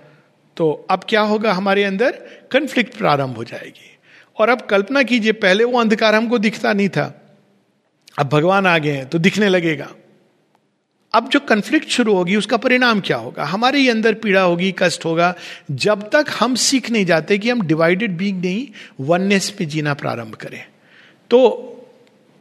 तो 0.56 0.86
अब 0.90 1.00
क्या 1.08 1.20
होगा 1.20 1.52
हमारे 1.52 1.84
अंदर? 1.84 2.10
कन्फ्लिक्ट 2.50 2.96
प्रारंभ 2.96 3.36
हो 3.36 3.44
जाएगी। 3.44 3.98
और 4.36 4.48
अब 4.48 4.60
कल्पना 4.60 5.02
कीजिए, 5.02 5.32
पहले 5.32 5.64
वो 5.64 5.80
अंधकार 5.80 6.14
हमको 6.14 6.38
दिखता 6.38 6.72
नहीं 6.72 6.88
था। 6.88 7.38
अब 8.18 8.28
भगवान 8.28 8.66
आ 8.66 8.78
गए 8.78 8.92
हैं 8.92 9.08
तो 9.08 9.18
दिखने 9.18 9.48
लगेगा। 9.48 9.88
अब 11.12 11.28
जो 11.28 11.40
कन्फ्लिक्ट 11.40 11.88
शुरू 11.88 12.14
होगी 12.14 12.36
उसका 12.36 12.56
परिणाम 12.56 13.00
क्या 13.00 13.16
होगा? 13.16 13.44
हमारे 13.44 13.78
ही 13.78 13.88
अंदर 13.88 14.14
पीड़ा 14.14 14.42
होगी 14.42 14.74
कष्ट 14.78 15.04
होगा। 15.04 15.34
जब 15.70 16.02
तक 16.02 16.26
हम 16.40 16.54
सीख 16.54 16.90
नहीं 16.90 17.06
जाते 17.06 17.38
कि 17.38 17.50
हम 17.50 17.66
डिवाइडेड 17.66 18.16
बींग 18.16 18.40
नहीं 18.40 18.68
वननेस 19.00 19.50
पे 19.50 19.64
जीना 19.64 19.94
प्रारंभ 19.94 20.34
करें। 20.34 20.64
तो 21.30 21.48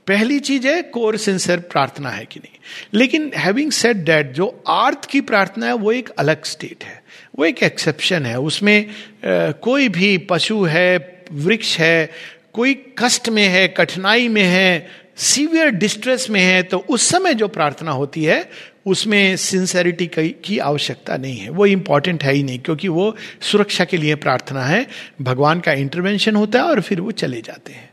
पहली 0.08 0.40
चीज़ 0.40 0.68
है 0.68 0.82
कोर 0.82 1.18
सिंसियर 1.18 1.60
प्रार्थना 1.60 2.10
है 2.10 2.26
कि 2.26 2.40
नहीं। 2.40 2.60
लेकिन 2.94 3.32
हैविंग 3.36 3.72
सेड 3.72 3.98
डेट 3.98 4.32
जो 4.32 4.64
आर्थ 4.68 5.06
की 5.06 5.22
प्रार्थना 5.22 5.66
है 5.66 5.74
वो 5.74 5.92
एक 5.92 6.10
अलग 6.10 6.46
स्टेट 6.46 6.84
है। 6.84 7.04
वो 7.40 7.46
एक 7.46 7.64
एक्सेप्शन 7.64 8.26
है। 8.26 8.40
उसमें 8.40 8.86
आ, 8.88 9.52
कोई 9.52 9.90
भी 9.90 10.18
पशु 10.18 10.64
है 10.64 11.24
वृक्ष 11.32 11.80
है 11.80 12.12
कोई 12.54 12.74
कष्ट 12.74 13.30
में 13.30 13.48
है 13.48 13.68
कठिनाई 13.68 14.28
में 14.28 14.44
है 14.44 14.88
सीवियर 15.20 15.70
डिस्ट्रेस 15.70 16.30
में 16.30 16.42
है 16.42 16.64
तो 16.64 16.78
उस 16.78 17.08
समय 17.10 17.34
जो 17.34 17.48
प्रार्थना 17.48 17.92
होती 17.92 18.24
है, 18.24 18.50
उसमें 18.86 19.36
सिंसेरिटी 19.36 20.08
की 20.44 20.58
आवश्यकता 20.58 21.18
नहीं 21.18 21.38
है। 21.38 21.50
वो 21.50 21.66
इंपॉर्टेंट 21.66 22.24
है 22.24 22.34
ही 22.34 22.44
नहीं, 22.44 22.60
क्योंकि 22.60 22.88
वो 22.88 23.16
सुरक्षा 23.42 23.86
के 23.86 23.98
लिए 23.98 24.16
प्रार्थना 24.16 24.64
है। 24.64 24.88
भगवान 25.22 25.60
का 25.60 25.74
इंटरवेंशन 25.74 26.36
होता 26.36 26.60
है 26.60 26.66
और 26.66 26.82
फिर 26.82 27.02
वो 27.02 27.12
चले 27.12 27.42
जाते 27.42 27.74
हैं। 27.74 27.90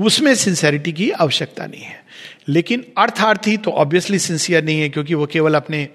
उसमें 0.00 0.34
सिंसेरिटी 0.34 0.92
की 0.92 1.10
आवश्यकता 1.10 1.66
नहीं 1.66 1.82
है। 1.82 2.04
लेकिन 2.48 2.84
अर्थार्थी 2.98 3.56
तो 3.56 3.70
ऑब्वियसली 3.70 4.18
सिंसियर 4.18 4.64
नहीं 4.64 4.80
है, 4.80 4.88
क्योंकि 4.88 5.14
वो 5.14 5.26
केवल 5.26 5.54
अपने 5.54 5.88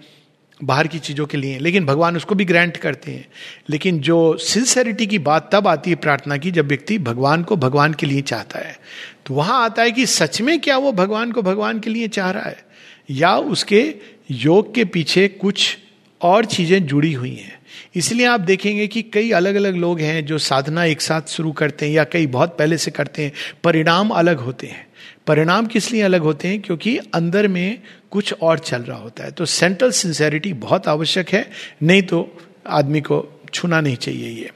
बाहर 0.63 0.87
की 0.87 0.99
चीज़ों 0.99 1.25
के 1.25 1.37
लिए। 1.37 1.59
लेकिन 1.59 1.85
भगवान 1.85 2.15
उसको 2.15 2.35
भी 2.35 2.45
ग्रांट 2.45 2.77
करते 2.77 3.11
हैं। 3.11 3.27
लेकिन 3.69 3.99
जो 3.99 4.37
सिंसेरिटी 4.37 5.07
की 5.07 5.19
बात 5.19 5.49
तब 5.53 5.67
आती 5.67 5.89
है 5.89 5.95
प्रार्थना 5.95 6.37
की, 6.37 6.51
जब 6.51 6.67
व्यक्ति 6.67 6.97
भगवान 6.97 7.43
को 7.43 7.55
भगवान 7.55 7.93
के 7.93 8.05
लिए 8.05 8.21
चाहता 8.21 8.59
है। 8.59 8.79
तो 9.25 9.33
वहाँ 9.33 9.65
आता 9.65 9.81
है 9.81 9.91
कि 9.91 10.05
सच 10.05 10.41
में 10.41 10.59
क्या 10.59 10.77
वो 10.77 10.91
भगवान 10.91 11.31
को 11.31 11.41
भगवान 11.41 11.79
के 11.79 11.89
लिए 11.89 12.07
चाह 12.07 12.31
रहा 12.31 12.43
है? 12.43 12.65
या 13.09 13.37
उसके 13.37 13.95
योग 14.31 14.75
के 14.75 14.85
पीछे 14.85 15.27
कुछ 15.27 15.77
और 16.21 16.45
चीज़ें 16.45 16.85
जुड़ी 16.85 17.13
हुई 17.13 17.35
हैं। 17.35 17.59
इसलिए 17.95 18.25
आप 18.25 18.39
देखेंगे 18.39 18.87
कि 18.87 19.01
कई 19.01 19.31
अलग 19.31 19.55
अलग 19.55 19.75
लोग 19.75 19.99
हैं 19.99 20.25
जो 20.25 20.37
साधना 20.37 20.85
एक 20.85 21.01
साथ 21.01 21.21
शुरू 21.21 21.51
करते 21.51 21.85
हैं 21.85 21.93
या 21.93 22.03
कई 22.03 22.27
बहुत 22.27 22.57
पहले 22.57 22.77
से 22.77 22.91
करते 22.91 23.23
हैं, 23.23 23.31
परिणाम 23.63 24.09
अलग 24.09 24.37
होते 24.37 24.67
हैं। 24.67 24.87
परिणाम 25.27 25.65
किस 25.65 25.91
लिए 25.91 26.01
अलग 26.01 26.21
होते 26.21 26.47
हैं? 26.47 26.61
क्योंकि 26.61 26.97
अंदर 26.97 27.47
में 27.47 27.81
कुछ 28.11 28.33
और 28.33 28.59
चल 28.59 28.81
रहा 28.81 28.97
होता 28.97 29.23
है। 29.23 29.31
तो 29.31 29.45
सेंट्रल 29.45 29.91
सिंसेरिटी 29.91 30.53
बहुत 30.53 30.87
आवश्यक 30.87 31.29
है, 31.29 31.49
नहीं 31.83 32.01
तो 32.01 32.37
आदमी 32.67 33.01
को 33.01 33.41
छूना 33.53 33.81
नहीं 33.81 33.95
चाहिए 33.95 34.29
ये। 34.29 34.51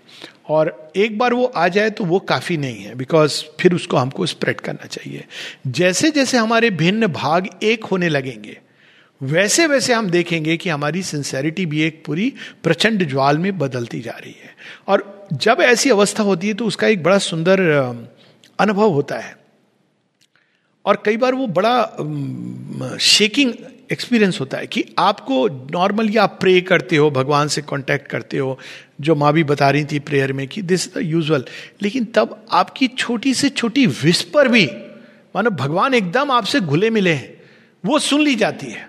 और 0.47 0.91
एक 0.95 1.17
बार 1.17 1.33
वो 1.33 1.45
आ 1.45 1.67
जाए 1.67 1.89
तो 1.89 2.03
वो 2.03 2.19
काफ़ी 2.19 2.57
नहीं 2.57 2.83
है 2.83 2.95
बिकॉज़ 2.95 3.43
फिर 3.59 3.73
उसको 3.73 3.97
हमको 3.97 4.25
स्प्रेड 4.25 4.61
करना 4.61 4.85
चाहिए। 4.85 5.25
जैसे 5.67 6.11
जैसे 6.11 6.37
हमारे 6.37 6.69
भिन्न 6.69 7.07
भाग 7.07 7.47
एक 7.63 7.83
होने 7.83 8.09
लगेंगे 8.09 8.57
वैसे 9.21 9.67
वैसे 9.67 9.93
हम 9.93 10.09
देखेंगे 10.09 10.57
कि 10.57 10.69
हमारी 10.69 11.03
सिंसेरिटी 11.03 11.65
भी 11.65 11.81
एक 11.81 12.03
पूरी 12.05 12.33
प्रचंड 12.63 13.07
ज्वाल 13.09 13.37
में 13.37 13.57
बदलती 13.57 13.99
जा 13.99 14.11
रही 14.11 14.35
है। 14.43 14.55
और 14.87 15.27
जब 15.33 15.57
ऐसी 15.61 15.89
अवस्था 15.89 16.23
होती 16.23 16.47
है 16.47 16.53
तो 16.53 16.65
उसका 16.65 16.87
एक 16.87 17.03
बड़ा 17.03 17.17
सुंदर 17.17 17.61
अनुभव 18.59 18.89
होता 18.89 19.17
है। 19.19 19.35
और 20.85 21.01
कई 21.05 21.17
बार 21.17 21.35
वो 21.35 21.47
बड़ा 21.47 22.97
शेकिंग 22.97 23.53
एक्सपीरियंस 23.91 24.39
होता 24.39 24.57
है 24.57 24.67
कि 24.67 24.83
आपको 24.99 25.47
नॉर्मली 25.71 26.17
आप 26.17 26.37
प्रे 26.41 26.59
करते 26.61 26.95
हो, 26.95 27.09
भगवान 27.11 27.47
से 27.47 27.61
कांटेक्ट 27.61 28.07
करते 28.07 28.37
हो, 28.37 28.57
जो 29.01 29.15
माँ 29.15 29.31
भी 29.33 29.43
बता 29.43 29.69
रही 29.69 29.85
थी 29.85 29.99
प्रेयर 29.99 30.33
में 30.33 30.47
कि 30.47 30.61
दिस 30.61 30.93
द 30.93 31.01
यूजल 31.03 31.45
लेकिन 31.81 32.05
तब 32.05 32.45
आपकी 32.51 32.87
छोटी 32.87 33.33
से 33.33 33.49
छोटी 33.49 33.85
विस्पर 33.85 34.47
भी, 34.47 34.65
मानो 35.35 35.49
भगवान 35.49 35.93
एकदम 35.93 36.31
आपसे 36.31 36.59
घुले 36.59 36.89
मिले 36.89 37.13
हैं, 37.13 37.41
वो 37.83 37.99
सुन 37.99 38.21
ली 38.21 38.35
जाती 38.35 38.67
है, 38.67 38.87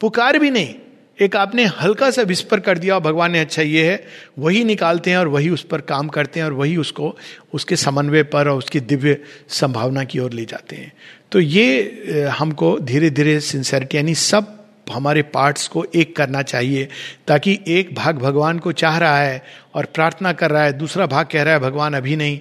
पुकार 0.00 0.38
भी 0.38 0.50
नहीं, 0.50 0.74
एक 1.18 1.36
आपने 1.36 1.64
हल्का 1.80 2.10
सा 2.10 2.22
विस्पर 2.22 2.60
कर 2.60 2.78
दिया 2.78 2.94
और 2.94 3.00
भगवान 3.00 3.32
ने 3.32 3.40
अच्छा 3.40 3.62
ये 3.62 3.90
है, 3.90 4.04
वही 4.38 4.64
निकालते 4.64 5.10
हैं 5.10 5.18
और 5.18 5.28
वही 5.28 5.50
उस 5.50 5.62
पर 5.62 5.80
काम 5.80 6.08
करते 6.08 6.40
हैं 6.40 6.46
और 6.46 6.52
वही 6.52 6.76
उसको, 6.76 7.16
उसके 7.54 7.76
समन्वय 7.76 8.22
पर 8.22 8.48
और 8.48 8.58
उसकी 8.58 8.80
दिव्य 8.80 9.18
संभावना 9.48 10.04
की 10.04 10.18
ओर 10.18 10.32
ले 10.32 10.44
जाते 10.44 10.76
हैं। 10.76 10.92
तो 11.32 11.40
ये 11.40 12.28
हमको 12.32 12.78
धीरे 12.80 13.10
धीरे 13.10 13.38
सिंसेरिटी 13.40 13.96
यानी 13.96 14.14
सब 14.14 14.58
हमारे 14.92 15.22
पार्ट्स 15.22 15.68
को 15.68 15.84
एक 15.94 16.14
करना 16.16 16.42
चाहिए, 16.42 16.88
ताकि 17.28 17.58
एक 17.68 17.94
भाग 17.94 18.18
भगवान 18.18 18.58
को 18.58 18.72
चाह 18.72 18.98
रहा 18.98 19.18
है 19.18 19.42
और 19.74 19.84
प्रार्थना 19.84 20.32
कर 20.32 20.50
रहा 20.50 20.62
है, 20.64 20.72
दूसरा 20.72 21.06
भाग 21.06 21.26
कह 21.32 21.42
रहा 21.42 21.54
है, 21.54 21.60
भगवान, 21.60 21.94
अभी 21.94 22.16
नहीं। 22.16 22.38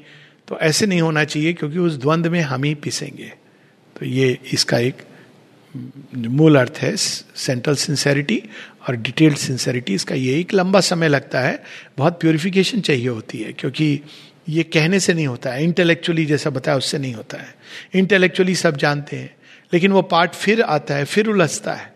तो 0.48 0.58
ऐसे 0.60 0.86
नहीं 0.86 1.02
होना 1.02 1.24
चाहिए, 1.24 1.54
क्योंकि 1.54 1.80
उस 1.80 1.98
द्वंद्व 1.98 2.32
में 2.32 2.42
हम 2.42 2.64
ही 2.64 2.74
पिसेंगे। 2.76 3.32
तो 3.96 4.06
ये 4.06 4.38
इसका 4.54 4.78
एक 4.80 5.04
मूल 6.18 6.56
अर्थ 6.56 6.78
है 6.78 6.96
सेंट्रल 6.96 7.76
सिंसेरिटी 7.76 8.42
और 8.88 8.96
डिटेल्ड 8.96 9.38
सिंसेरिटी 9.38 9.94
इसका 9.94 10.16
ये 10.16 10.40
एक 10.40 10.54
लंबा 10.54 10.80
समय 10.80 11.08
लगता 11.08 11.40
है। 11.40 11.64
बहुत 11.98 12.20
प्योरिफिकेशन 12.20 12.82
चाहिए 12.82 13.08
होती 13.08 13.38
है, 13.38 13.54
क्योंकि 13.54 14.02
ये 14.50 14.64
कहने 14.64 15.00
से 15.00 15.14
नहीं 15.14 15.28
होता 15.28 15.50
है। 15.50 15.64
इंटेलेक्चुअली 15.64 16.26
जैसा 16.26 16.50
बताया, 16.50 16.78
उससे 16.78 16.98
नहीं 16.98 17.14
होता 17.14 17.38
है। 17.38 17.56
इंटेलेक्चुअली 17.96 18.56
सब 18.56 18.78
जानते 18.78 19.16
हैं, 19.16 19.36
लेकिन 19.74 19.92
वो 19.92 20.02
पार्ट 20.02 20.32
फिर 20.32 20.62
आता 20.62 20.96
है, 20.96 21.06
फिर 21.06 21.28
उलझता 21.28 21.74
है। 21.74 21.94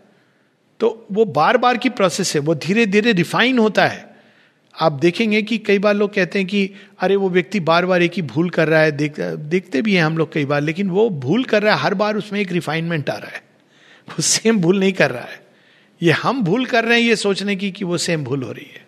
तो 0.79 1.07
वो 1.11 1.25
बार 1.25 1.57
बार 1.57 1.77
की 1.77 1.89
प्रोसेस 1.89 2.35
है, 2.35 2.41
वो 2.41 2.55
धीरे 2.55 2.85
धीरे 2.85 3.11
रिफाइन 3.11 3.59
होता 3.59 3.87
है। 3.87 4.15
आप 4.81 4.91
देखेंगे 4.91 5.41
कि 5.41 5.57
कई 5.57 5.79
बार 5.79 5.95
लोग 5.95 6.13
कहते 6.13 6.39
हैं 6.39 6.47
कि, 6.47 6.71
अरे, 6.99 7.15
वो 7.15 7.29
व्यक्ति 7.29 7.59
बार 7.59 7.85
बार 7.85 8.01
एक 8.01 8.13
ही 8.13 8.21
भूल 8.21 8.49
कर 8.49 8.67
रहा 8.67 8.81
है। 8.81 8.91
देख, 8.91 9.19
देखते 9.19 9.81
भी 9.81 9.95
हैं 9.95 10.03
हम 10.03 10.17
लोग 10.17 10.33
कई 10.33 10.45
बार, 10.45 10.61
लेकिन 10.61 10.89
वो 10.89 11.09
भूल 11.09 11.43
कर 11.43 11.63
रहा 11.63 11.75
है, 11.75 11.81
हर 11.81 11.93
बार 11.93 12.15
उसमें 12.15 12.39
एक 12.39 12.51
रिफाइनमेंट 12.51 13.09
आ 13.09 13.17
रहा 13.17 13.31
है। 13.35 13.41
वो 14.09 14.21
सेम 14.21 14.59
भूल 14.59 14.79
नहीं 14.79 14.93
कर 14.93 15.11
रहा 15.11 15.23
है। 15.23 15.44
ये 16.01 16.11
हम 16.11 16.41
भूल 16.43 16.65
कर 16.65 16.83
रहे 16.85 16.99
हैं 16.99 17.07
ये 17.07 17.15
सोचने 17.15 17.55
की 17.55 17.71
कि 17.71 17.85
वो 17.85 17.97
सेम 17.97 18.23
भूल 18.23 18.43
हो 18.43 18.51
रही 18.51 18.71
है। 18.73 18.85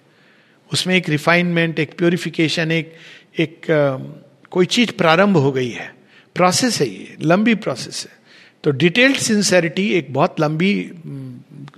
उसमें 0.74 0.96
एक 0.96 1.10
रिफाइनमेंट 1.10 1.80
एक 1.80 1.98
प्योरिफिकेशन 1.98 2.72
एक 2.72 2.94
एक 3.40 3.62
कोई 4.52 4.66
चीज़ 4.66 4.92
प्रारंभ 4.92 5.38
हो 5.38 5.52
गई 5.52 5.70
है। 5.70 5.94
प्रोसेस 6.36 6.80
है 6.82 6.88
ये, 6.88 7.16
लंबी 7.22 7.56
प्रोसेस 7.56 8.06
है। 8.10 8.18
तो 8.64 8.72
डिटेल्ड 8.72 9.18
सिंसेरिटी 9.18 9.88
एक 9.94 10.14
बहुत 10.14 10.40
लंबी 10.40 10.92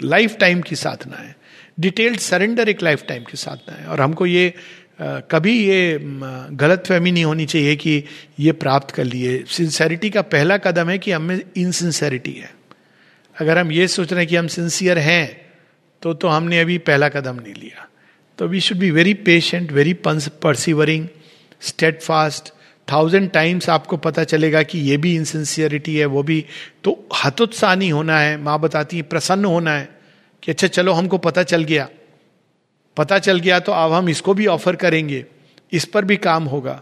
लाइफ 0.03 0.35
टाइम 0.39 0.61
की 0.61 0.75
साधना 0.75 1.17
है। 1.17 1.35
डिटेल्ड 1.79 2.19
सरेंडर 2.19 2.69
एक 2.69 2.83
लाइफ 2.83 3.03
टाइम 3.07 3.23
की 3.23 3.37
साधना 3.37 3.75
है। 3.75 3.87
और 3.87 4.01
हमको 4.01 4.25
ये 4.25 4.53
कभी 5.01 5.53
ये 5.67 5.99
गलत 6.01 6.83
फहमी 6.87 7.11
नहीं 7.11 7.25
होनी 7.25 7.45
चाहिए 7.45 7.75
कि 7.75 8.03
ये 8.39 8.51
प्राप्त 8.51 8.95
कर 8.95 9.03
लिए। 9.03 9.43
सिंसेरिटी 9.47 10.09
का 10.09 10.21
पहला 10.21 10.57
कदम 10.57 10.89
है 10.89 10.97
कि 10.97 11.11
हमें 11.11 11.39
इनसिंसेरिटी 11.57 12.31
है। 12.31 12.58
अगर 13.39 13.57
हम 13.57 13.71
ये 13.71 13.87
सोच 13.87 14.11
रहे 14.13 14.21
हैं 14.21 14.29
कि 14.29 14.35
हम 14.35 14.47
सिंसियर 14.47 14.97
हैं 14.99 15.49
तो 16.01 16.13
तो 16.13 16.27
हमने 16.27 16.59
अभी 16.59 16.77
पहला 16.77 17.09
कदम 17.09 17.35
नहीं 17.35 17.53
लिया। 17.53 17.87
तो 18.39 18.47
we 18.47 18.59
should 18.59 18.77
be 18.77 18.91
very 18.91 19.13
patient 19.13 19.71
very 19.71 19.93
persevering 19.93 21.07
steadfast 22.01 22.53
thousand 22.87 23.29
times 23.31 23.69
आपको 23.69 23.97
पता 23.97 24.23
चलेगा 24.23 24.63
कि 24.63 24.79
ये 24.79 24.97
भी 24.97 25.15
इनसिंसियरिटी 25.15 25.95
है, 25.95 26.05
वो 26.05 26.23
भी। 26.23 26.45
तो 26.83 27.07
हतोत्साह 27.25 27.75
नहीं 27.75 27.91
होना 27.91 28.19
है, 28.19 28.37
माँ 28.37 28.59
बताती 28.59 28.97
है, 28.97 29.03
प्रसन्न 29.03 29.45
होना 29.45 29.71
है 29.71 29.89
कि 30.43 30.51
अच्छा 30.51 30.67
चलो 30.67 30.93
हमको 30.93 31.17
पता 31.17 31.43
चल 31.43 31.63
गया। 31.63 31.87
पता 32.97 33.19
चल 33.19 33.39
गया 33.39 33.59
तो 33.59 33.71
अब 33.71 33.93
हम 33.93 34.09
इसको 34.09 34.33
भी 34.33 34.47
ऑफ़र 34.47 34.75
करेंगे। 34.75 35.25
इस 35.71 35.85
पर 35.85 36.05
भी 36.05 36.17
काम 36.17 36.43
होगा। 36.45 36.81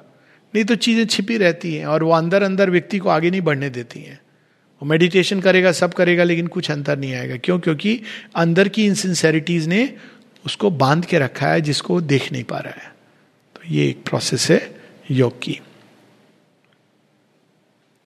नहीं 0.53 0.63
तो 0.65 0.75
चीज़ें 0.75 1.05
छिपी 1.05 1.37
रहती 1.37 1.73
हैं 1.75 1.85
और 1.85 2.03
वो 2.03 2.11
अंदर 2.11 2.43
अंदर 2.43 2.69
व्यक्ति 2.69 2.97
को 2.97 3.09
आगे 3.09 3.31
नहीं 3.31 3.41
बढ़ने 3.41 3.69
देती 3.69 3.99
हैं। 3.99 4.19
वो 4.81 4.85
मेडिटेशन 4.85 5.39
करेगा, 5.39 5.71
सब 5.71 5.93
करेगा, 5.93 6.23
लेकिन 6.23 6.47
कुछ 6.47 6.71
अंतर 6.71 6.97
नहीं 6.97 7.13
आएगा। 7.13 7.35
क्यों? 7.35 7.59
क्योंकि 7.59 8.01
अंदर 8.35 8.67
की 8.67 8.85
इनसिंसेरिटीज 8.85 9.67
ने 9.67 9.93
उसको 10.45 10.69
बाँध 10.69 11.05
के 11.05 11.19
रखा 11.19 11.47
है, 11.47 11.61
जिसको 11.61 12.01
देख 12.01 12.31
नहीं 12.31 12.43
पा 12.43 12.57
रहा 12.57 12.83
है। 12.83 12.95
तो 13.55 13.61
ये 13.69 13.89
एक 13.89 14.03
प्रोसेस 14.05 14.51
है, 14.51 14.75
योग 15.11 15.41
की। 15.41 15.59